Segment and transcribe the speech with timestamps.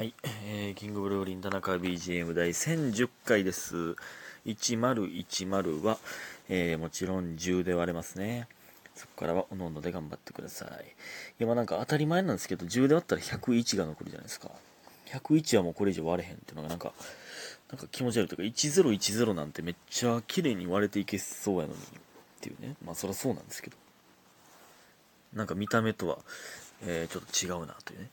[0.00, 0.14] はい、
[0.46, 3.96] えー、キングブルーリン田中 BGM 第1010回です。
[4.46, 5.98] 1010は、
[6.48, 8.48] えー、もちろん10で割れますね。
[8.94, 10.68] そこからはおのおので頑張ってください。
[10.68, 10.72] い
[11.38, 14.50] や、まあなんか当たり前なんですけど、10で割ったら101が残るじゃないですか。
[15.08, 16.94] 101はもうこれ以上割れへんっていうのがなんか、
[17.70, 21.84] なんか気持ち悪いというか、1010なんてめっちゃ綺麗に割れていけそうやのにっ
[22.40, 22.74] ていうね。
[22.82, 23.76] まあそりゃそうなんですけど。
[25.34, 26.16] なんか見た目とは、
[26.86, 28.08] えー、ちょっと違うなというね。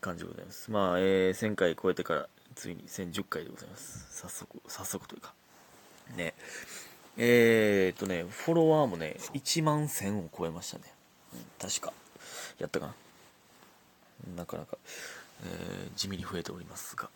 [0.00, 0.70] 感じでございます。
[0.70, 4.06] まあ、えー、1000回超えてから、ついに1010回でございます。
[4.10, 5.32] 早速、早速というか。
[6.16, 6.34] ね。
[7.16, 10.84] えー、っとね、フォロワーもね、1万1000を超えましたね。
[11.34, 11.92] うん、確か。
[12.58, 12.94] やったかな。
[14.36, 14.76] なかなか、
[15.44, 17.08] えー、地味に増えておりますが。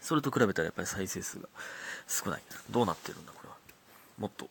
[0.00, 1.48] それと比べたらやっぱり再生数が
[2.06, 2.42] 少ない。
[2.70, 3.56] どうなってるんだ、これは。
[4.18, 4.48] もっと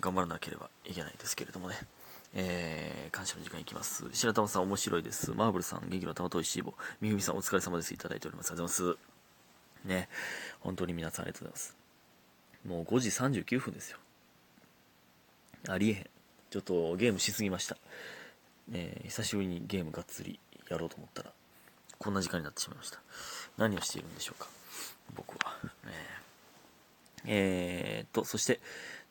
[0.00, 1.76] 頑張らなければいけないですけれどもね。
[2.34, 4.04] えー、感謝の時間いきます。
[4.12, 5.32] 白玉さん面白いです。
[5.32, 6.74] マーブルさん、元気の玉といしいぼ。
[7.00, 7.92] みふみさんお疲れ様です。
[7.92, 8.52] いただいております。
[8.52, 9.88] ありがとうございます。
[9.88, 10.08] ね。
[10.60, 11.76] 本当に皆さんありがとうございます。
[12.66, 13.08] もう5時
[13.42, 13.98] 39分ですよ。
[15.68, 16.06] ありえへん。
[16.50, 17.76] ちょっとゲームしすぎました。
[18.72, 20.38] えー、久しぶりにゲームがっつり
[20.68, 21.32] やろうと思ったら、
[21.98, 23.00] こんな時間になってしまいました。
[23.58, 24.48] 何をしているんでしょうか。
[25.16, 25.56] 僕は。
[25.86, 28.60] えー、えー、と、そして、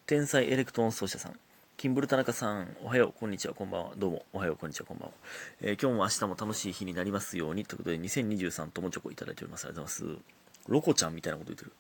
[0.06, 1.40] 天才エレクトーン奏者さん。
[1.80, 3.92] キンブル田中さん、おはよう、こんにちは、こんばんは。
[3.98, 5.14] どうも、おはよう、こんにちは、こんばんは。
[5.62, 9.64] えー、今日も明日も楽しい日になりますように、ということで、2023ともチョコいただいております。
[9.64, 10.22] ありがとうございます。
[10.68, 11.72] ロコちゃんみたいなこと言ってる。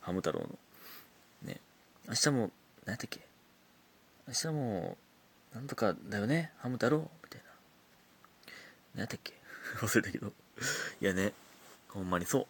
[0.00, 0.48] ハム太郎の。
[1.42, 1.60] ね。
[2.08, 2.50] 明日も、
[2.86, 3.20] 何やったっけ？
[4.28, 4.96] 明日も、
[5.54, 7.10] なんとかだよね、ハム太郎？
[7.24, 7.50] みたいな。
[8.94, 9.34] 何やったっけ？
[9.76, 10.32] 忘れたけど。
[11.02, 11.34] いやね、
[11.90, 12.48] ほんまにそ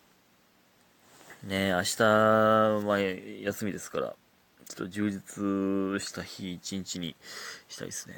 [1.43, 1.47] う。
[1.49, 4.15] ね明日は休みですから、
[4.69, 7.17] ちょっと充実した日一日に
[7.69, 8.17] したいですね。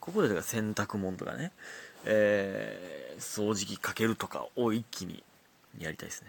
[0.00, 1.50] ここでだから洗濯物とかね、
[2.04, 5.22] えー、掃除機かけるとかを一気に
[5.78, 6.28] やりたいですね。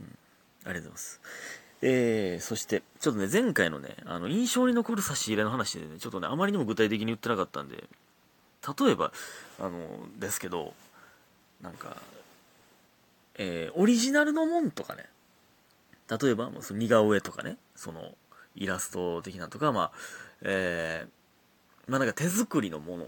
[0.00, 0.06] うん。
[0.06, 1.20] ありがとうございます。
[1.82, 7.84] えー、そして、ちょっとね、前回のね、あの、印象に残る差し入れの話でね、ちょっとね、あまりにも具体的に言ってなかったんで、
[8.78, 9.12] 例えば、
[9.58, 10.74] あの、ですけど、
[11.62, 11.96] なんか、
[13.36, 15.06] えー、オリジナルのもんとかね、
[16.10, 18.14] 例えば、その似顔絵とかね、その、
[18.56, 19.92] イラスト的なとか、まあ、
[20.42, 23.06] えー、まあなんか手作りのもの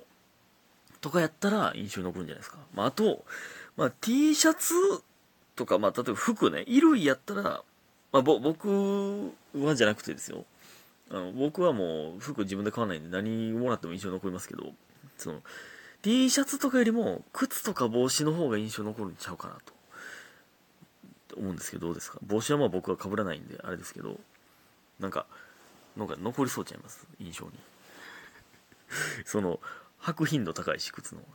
[1.01, 2.59] とかやったら印象に残るんじゃないですか。
[2.75, 3.25] まああと、
[3.77, 4.75] まあ T シャツ
[5.57, 7.43] とか、まあ例えば服ね、衣類やったら、
[8.13, 10.45] まあぼ僕はじゃなくてですよ。
[11.11, 14.65] あの僕はもう服自分で買わないんで何もらっても印象に残りますけど、
[15.17, 15.43] その、
[16.03, 19.73] T シャツとかよりも靴とか帽子の方が印象に残るんちゃうかなと。
[21.37, 22.19] 思うんですけどどうですか？
[22.23, 24.19] 帽子はまあ僕は被らないんであれですけど
[25.01, 25.27] なんか
[25.97, 27.07] なんか残りそうちゃいます？
[27.19, 27.53] 印象に。
[29.25, 29.61] その
[30.01, 31.27] 履く頻度高いし靴の方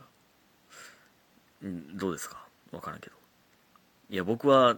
[1.64, 1.68] が。
[1.68, 2.44] んどうですか？
[2.72, 3.16] わからんけど。
[4.10, 4.76] いや僕は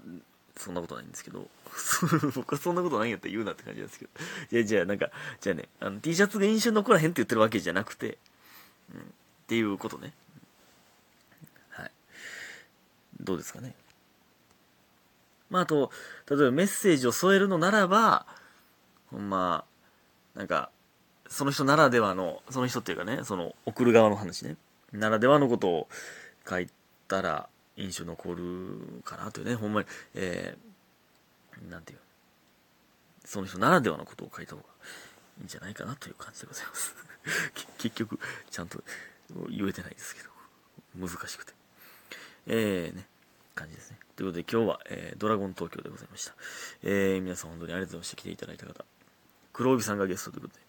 [0.57, 1.49] そんなことないんですけど
[2.35, 4.11] 僕はそんなことないんやったら言うなって感じですけど。
[4.53, 5.11] いやじゃあなんか
[5.41, 8.19] じゃあねあの T シャツが印象残らへんって言ってるわけじゃなくて、
[8.95, 9.05] うん、っ
[9.47, 10.13] ていうことね。
[11.71, 11.93] はい。
[13.21, 13.75] どうですかね？
[15.51, 15.91] まあ、あと、
[16.29, 18.27] 例えばメッセージを添えるのならば、
[19.11, 19.65] ほんま、
[20.35, 20.71] なんか、
[21.29, 24.57] その人ならではの、その人っていうかね、その送る側の話ね、
[24.93, 25.89] ならではのことを
[26.49, 26.69] 書い
[27.09, 31.99] たら印象残るかなというね、ほんまに、えー、なんていう、
[33.25, 34.65] その人ならではのことを書いた方が
[35.39, 36.95] いいんじゃないかなという感じでございます。
[37.79, 38.19] 結局、
[38.51, 38.83] ちゃんと
[39.49, 40.31] 言えてないですけど、
[41.07, 41.55] 難しくて。
[42.47, 43.07] えーね、
[43.61, 43.99] 感じですね。
[44.17, 46.35] ということで今日は、えー、ドラゴン東京でございました。
[46.83, 48.17] えー、皆さん本当にありがとうございました。
[48.17, 48.85] 来ていただいた方。
[49.53, 50.61] 黒帯さんがゲストということで。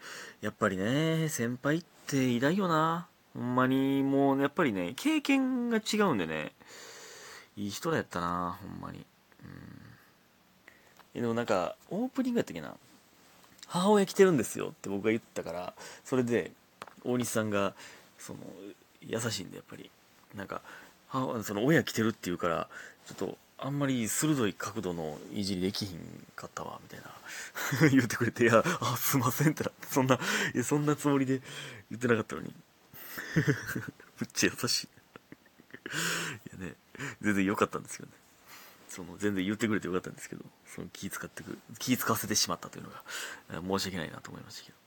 [0.42, 3.08] やっぱりね、先輩って偉大よな。
[3.34, 6.52] ほんまに、もうねやっぱりね、経験が違うんでね、
[7.56, 9.06] いい人だやったな、ほんまに。
[11.16, 11.22] うん。
[11.22, 12.76] でもなんか、オープニングやったっけな。
[13.68, 16.52] 母親来てるんですよって僕が言ったから、それで、
[17.06, 17.74] 大西さんが、
[18.18, 18.40] その、
[19.02, 19.90] 優しいんで、やっぱり。
[20.36, 20.62] なんか、
[21.12, 22.68] 母その親来てるって言うから、
[23.06, 26.00] ちょっと、あんまり鋭い角度のいじりできひん
[26.36, 27.00] かったわ、みたい
[27.82, 27.90] な。
[27.92, 31.42] 言ってくれて、いや、あ、すいませんってなって、そんな、いや、そんなつもりで
[31.90, 32.56] 言ってなかったのに。
[34.20, 34.88] むっちゃ優しい。
[36.58, 36.76] いやね、
[37.22, 38.16] 全然良かったんですけどね。
[38.88, 44.78] その、全然言ってくれてよかったんですけど、その気使ってく、気使わせてしまったというのが、申し訳ないなと思いましたけど。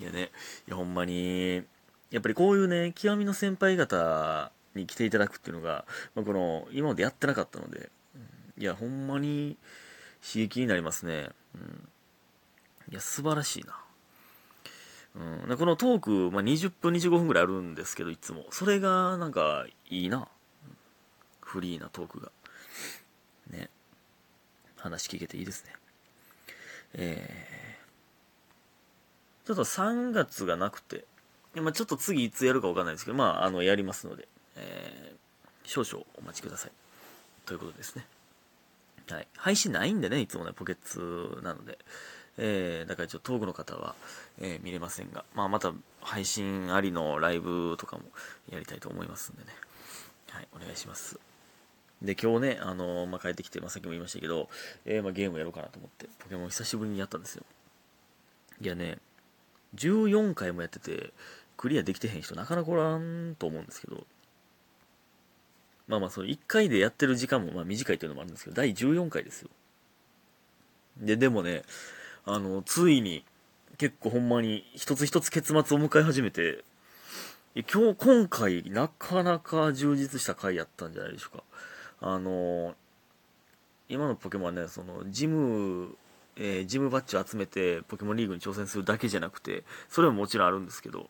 [0.00, 0.32] いやね、
[0.66, 1.64] いや、ほんまに、
[2.10, 5.84] やっぱりこういうね、極みの先輩方に来ていただくっていうのが、
[6.14, 7.90] まあ、この、今までやってなかったので、
[8.58, 9.56] いや、ほんまに
[10.20, 11.30] 刺激になりますね。
[11.54, 11.88] うん。
[12.90, 13.78] いや、素晴らしいな。
[15.48, 18.46] うん、このトーク、まあ、20分、25分ぐらいあるんですけど、いつも。
[18.50, 20.28] それが、なんか、いいな。
[21.40, 22.30] フリーなトークが。
[23.50, 23.70] ね。
[24.76, 25.72] 話聞けていいですね。
[26.94, 31.04] えー、ちょっと3月がなくて、
[31.54, 36.72] まあ、ちょっと次いつやるかわかんないですけど、まあ、あの、やりますので、えー、少々お待ちください。
[37.46, 38.04] ということですね。
[39.10, 39.26] はい。
[39.36, 41.78] 配信ないんでね、いつもね、ポケッツなので。
[42.40, 43.96] えー、だからちょっと遠くの方は、
[44.40, 48.04] えー、見れませんが、まあ、また配信ありのライブとかも
[48.48, 49.48] やりたいと思いますんでね。
[50.30, 51.18] はい、お願いします。
[52.00, 54.48] で、今日ね、あのー、まあ、帰ってきて、まあ、さっきも言いましたけど、
[54.84, 57.44] えー、まあ、ゲームやろうかなと思って、ポケモン久しぶりにやったんですよ。
[58.60, 58.98] いやね、
[59.74, 61.12] 14回もやってて、
[61.56, 64.06] クリアできてへん人なかなかおらんと思うんですけど、
[65.88, 69.48] まあまあ、その1回でやってる時間もまあ短いというのもあるんですけど、第14回ですよ。
[71.00, 71.62] で、でもね、
[72.24, 73.24] あの、ついに、
[73.78, 76.64] 結構ほんまに一つ一つ結末を迎え始めて、
[77.54, 81.44] 今日、今回、なかなか充実した回やったんじゃないでしょうか。
[82.00, 82.76] あの
[83.88, 85.96] 今のポケモンはね、その、ジム、
[86.36, 91.08] えー、ジムバッジを集めてポケモンリーグに挑戦するだけじゃなくて、それももちろんあるんですけど、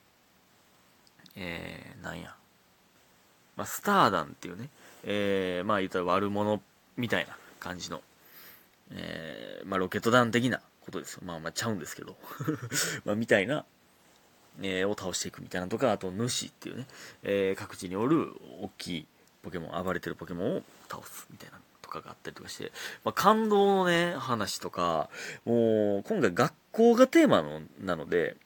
[1.34, 2.37] えー、なんや。
[3.58, 4.70] まあ、スターダンっていうね、
[5.02, 6.62] えー、まあ言ったら悪者
[6.96, 8.00] みたいな感じの、
[8.92, 11.22] えー、まあロケット弾的なことですよ。
[11.24, 12.16] まあまあちゃうんですけど。
[13.04, 13.64] まあみたいな、
[14.62, 16.86] えー、を倒していくみたいなとか、あと主っていうね、
[17.24, 19.06] えー、各地におる大きい
[19.42, 22.70] ポケモン、暴れてるポケモンを倒すみたいなとかがあったりとかして、
[23.02, 25.10] まあ、感動のね、話とか、
[25.44, 28.36] もう今回学校がテーマのなので、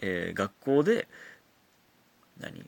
[0.00, 1.08] えー、学校で、
[2.40, 2.66] 何？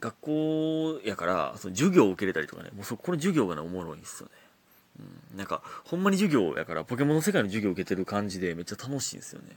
[0.00, 4.34] 学校やから、その授業を受けれたりとかね、もうそこの授業がね、おもろいんですよね。
[5.32, 9.56] うん、なんか、ほんまに授業やから、ポケモンの世界の授業を受けてる感じでめっちゃ楽しいんですよね。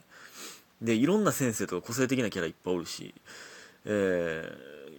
[0.81, 3.13] で、いろんな先生とか個性的なキャラいっぱいおるし、
[3.85, 3.89] え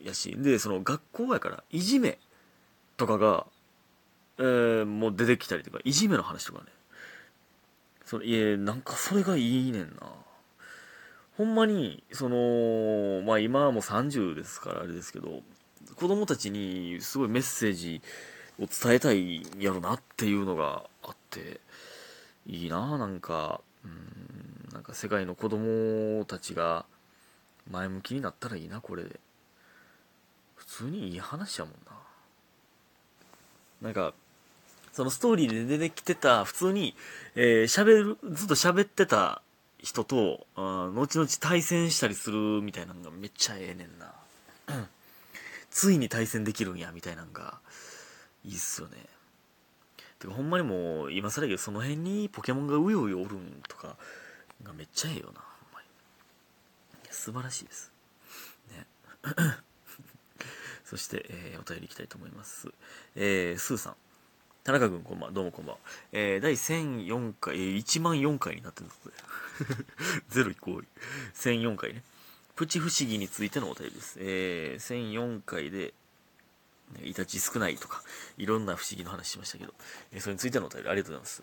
[0.05, 2.19] ー、やし、で、その学校やから、いじめ
[2.97, 3.47] とかが、
[4.38, 6.67] えー、もう出てきたりとか、いじめの話とかね。
[8.05, 10.06] それ、いえ、なんかそれがいいねんな。
[11.37, 15.43] ほんまに、その、まあ今はもう30ですからあれですけど、
[15.96, 18.02] 子供たちにすごいメッセージ
[18.58, 21.61] を伝えたいやろなっていうのがあって、
[22.46, 26.84] いいなぁなんか、うん、なんか世界の子供たちが
[27.70, 29.20] 前向きになったらいいな、これで。
[30.56, 31.93] 普通にいい話やもんな。
[33.81, 34.14] なんか、
[34.93, 36.94] そのストーリーで出てきてた、普通に、
[37.35, 39.43] えー、喋る、ずっと喋ってた
[39.82, 44.14] 人と、あ後々対戦したりするみたいなのがめっちゃええねんな。
[45.70, 47.58] ついに対戦できるんや、みたいなのが、
[48.44, 48.96] いいっすよね。
[50.20, 53.96] てかほんまにもう、今更やけど、その辺にポケモンがうようよおるんとか、
[54.62, 55.87] がめっちゃええよな、ほんまに。
[57.11, 57.90] 素晴らしいです。
[58.70, 58.87] ね。
[60.85, 62.69] そして、えー、お便りいきたいと思います。
[63.17, 63.96] えー、スーさん。
[64.64, 65.81] 田中君こんばん、どうもこんばんは。
[66.12, 69.00] えー、第1004回、えー、1万4回になってるんです
[70.31, 70.87] ゼロイコール。
[71.35, 72.05] 1004回ね。
[72.55, 74.19] プチ不思議についてのお便りです。
[74.20, 75.94] えー、1004回で、
[77.03, 78.05] イタチ少ないとか、
[78.38, 79.75] いろんな不思議の話しましたけど、
[80.12, 81.43] えー、それについてのお便りありがとうございます。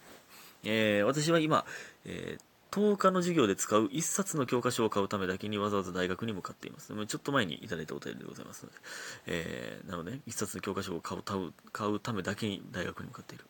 [0.63, 1.66] えー、私は今、
[2.06, 6.94] えー、10日の授業で使う1冊の教科書を買うためだけにわざわざ大学に向かっています。
[6.94, 8.77] ちょっと前にいただいたお便りでございますので。
[9.25, 11.21] えー、なので、1冊の教科書を買う
[11.71, 13.45] 買うためだけに大学に向かっている。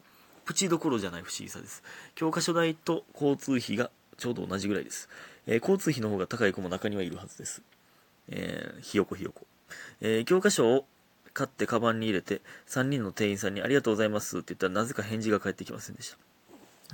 [0.46, 1.84] プチどころじゃない不思議さです。
[2.16, 5.10] 教科書代と交通費がちょうど同じぐらいです。
[5.48, 7.62] えー、交通費の方が高い子も中にはいるはずです。
[8.30, 9.46] えー、ひよこひよこ。
[10.02, 10.86] えー、教科書を
[11.34, 16.18] 買ってカバンに入れて、3人の店員さんにありがとうございますって言ったらなぜか返事が返ってきませんでした。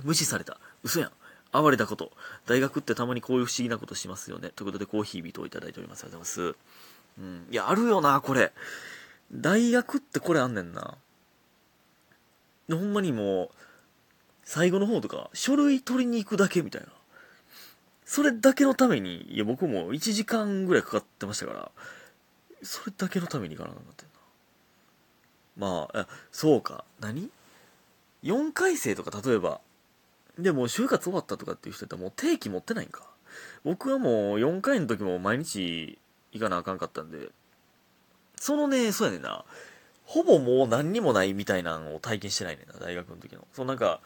[0.02, 0.58] 無視された。
[0.82, 1.10] 嘘やん。
[1.58, 2.12] 哀れたこと。
[2.46, 4.50] 大学ってたまにこういう不思議なことしますよね。
[4.54, 6.04] ということでコーヒービートをいただいております。
[6.04, 6.58] ありがとうございます。
[7.18, 7.46] うん。
[7.50, 8.52] いや、あるよな、これ。
[9.32, 10.96] 大学ってこれあんねんな。
[12.68, 13.48] ほんまにもう、
[14.44, 16.88] 最後の方とか、書類取りに行くだけみたいな。
[18.04, 21.70] それだけのために、いや、僕も1時間ぐらいかかってましたから、
[22.62, 24.14] それだけのために行かなくなってんな。
[25.68, 26.84] まあ、そうか。
[27.00, 27.28] 何
[28.22, 29.60] ?4 回生とか例えば、
[30.38, 33.02] でも就活終わったとかっていう人ってもう定期持ってないんか。
[33.64, 35.98] 僕はもう4回の時も毎日
[36.32, 37.28] 行かなあかんかったんで、
[38.36, 39.44] そのね、そうやねんな。
[40.04, 43.46] ほぼもう何にもないみたいなのを体験してないねんな、大学の時の。
[43.52, 44.00] そのなんか、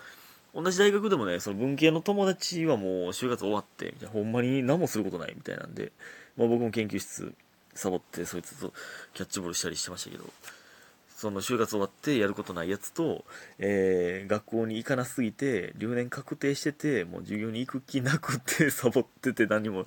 [0.55, 5.93] 同じ大学でもね、その文系の友達はもう就活終わって、ほんまに何もすることないみたいなんで、
[6.37, 7.35] まあ僕も研究室
[7.75, 8.73] サボってそいつと
[9.15, 10.25] キャッチボールしたりしてましたけど、
[11.21, 13.27] その就活終わってやることないやつと、
[13.59, 19.85] えー、学校に行かなすぎて、留年確定してて、もう授業に行く気なくて、 サボってて何も、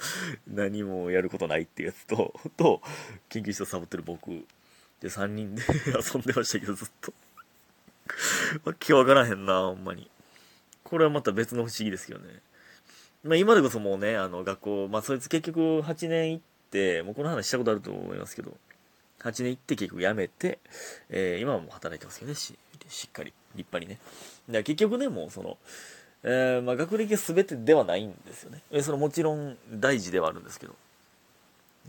[0.47, 2.83] 何もやることないってやつと、 と、
[3.29, 4.29] 研究室をサボってる僕。
[5.01, 7.11] で3人で 遊んでましたけど、ずっと。
[8.65, 10.11] わけわからへんな、ほんまに。
[10.83, 12.41] これはまた別の不思議ですけどね。
[13.23, 18.55] まあ今でこそもうね、あの学校、まあそいつ結局8年行って、もうこの話したことあると思いますけど、
[19.23, 20.59] 8年行って結局辞めて、
[21.09, 22.57] えー、今はもう働いてますけどね、し
[22.89, 23.99] しっかり、立派にね。
[24.49, 25.57] だ結局ね、もうその、
[26.23, 28.61] えー、まあ学歴は全てではないんですよね。
[28.71, 30.75] えー、そのもちろん大事ではあるんですけど、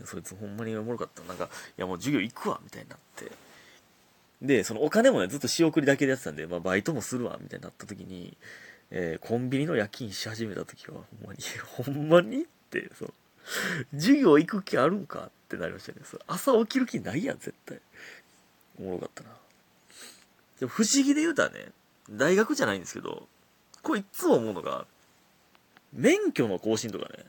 [0.03, 1.21] そいつほんまにおもろかった。
[1.23, 1.47] なんか、い
[1.81, 3.31] やもう授業行くわ、みたいになって。
[4.41, 8.35] で、そのお金もね、ずっと仕送りだけでやってたんで、まあバイトもするわ、みたいになった時に、
[8.91, 11.39] えー、コンビニの夜勤し始めた時は、ほんまに、
[11.83, 13.13] ほんまにって、その、
[13.93, 15.99] 授業行く気あるんかっってなりましたね。
[16.27, 17.79] 朝起きる気ないやん、絶対。
[18.79, 19.29] おもろかったな。
[20.59, 21.71] でも不思議で言うたらね、
[22.09, 23.27] 大学じゃないんですけど、
[23.83, 24.85] これいつも思うのが、
[25.93, 27.25] 免許の更新とかね、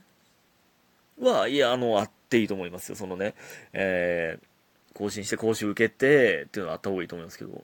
[1.19, 2.95] は、いや、あの、あっていいと思いますよ。
[2.95, 3.35] そのね、
[3.73, 7.63] えー、更新して講習受けてっていうのはあった方がいいと思いますけど、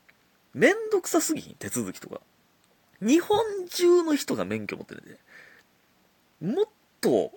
[0.54, 2.22] めんどくさすぎん、手続きとか。
[3.02, 5.20] 日本中の人が免許持ってるんで、
[6.56, 6.66] もっ
[7.02, 7.32] と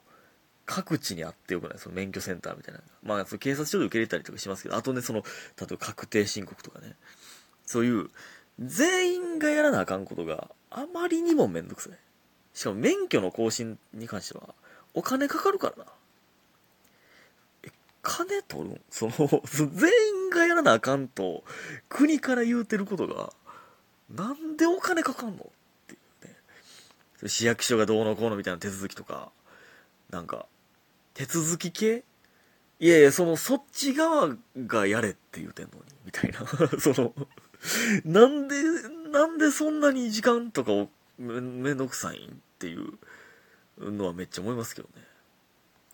[0.66, 1.78] 各地にあってよくない？
[1.78, 2.80] その免許センターみたいな。
[3.02, 6.96] まあ、その警察署で受け入れたりとかしますけど、あとね、その、例えば確定申告とかね。
[7.64, 8.10] そういう、
[8.58, 11.92] 全員がやらなあかんことがあまりにもめんどくさい。
[12.52, 14.54] しかも免許の更新に関しては、
[14.92, 15.90] お金かかるからな。
[17.62, 17.68] え、
[18.02, 18.80] 金取るん？
[18.90, 19.12] その、
[19.72, 19.90] 全
[20.24, 21.44] 員がやらなあかんと、
[21.88, 23.32] 国から言うてることが、
[24.10, 25.44] なんでお金かかんの？
[25.44, 25.48] っ
[25.86, 26.36] ていうね。
[27.28, 29.30] 市役所がどうのこうのみたいな手続きとか、
[30.10, 30.46] なんか、
[31.16, 32.04] 手続き系？
[32.78, 36.46] いやいや、その、そっち側がやれって言うてんのに、みたいな。
[36.78, 37.14] その、
[38.04, 38.56] なんで、
[39.10, 42.98] なんでそんなに時間とかをめめんどくさいんっていう
[43.78, 45.02] のはめっちゃ思いますけどね。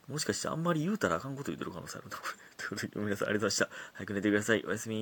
[0.08, 2.32] もしかしてあんまり言うたらあかんこと言ってる可能性あるな、これ。
[2.56, 3.70] ということで、皆さいありがとうございました。
[3.92, 4.64] 早く寝てください。
[4.66, 4.90] おやすみ。